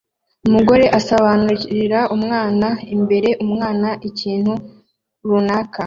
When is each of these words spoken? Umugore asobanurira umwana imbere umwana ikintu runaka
Umugore 0.47 0.85
asobanurira 0.99 1.99
umwana 2.15 2.67
imbere 2.95 3.29
umwana 3.43 3.89
ikintu 4.09 4.53
runaka 5.27 5.79